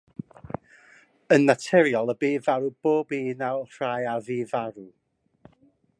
Yn 1.35 1.45
naturiol 1.49 2.11
y 2.15 2.17
bu 2.25 2.31
farw 2.47 2.73
pob 2.87 3.15
un 3.19 3.45
o'r 3.51 3.77
rhai 3.83 4.03
a 4.15 4.17
fu 4.31 4.39
farw. 4.55 4.85